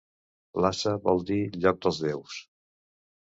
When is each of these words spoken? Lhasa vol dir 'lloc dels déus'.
Lhasa 0.63 0.93
vol 1.03 1.19
dir 1.27 1.43
'lloc 1.59 1.79
dels 1.85 1.99
déus'. 2.05 2.39